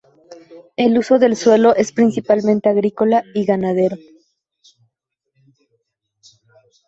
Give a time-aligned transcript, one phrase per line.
[0.77, 3.97] El uso del suelo es principalmente agrícola y ganadero.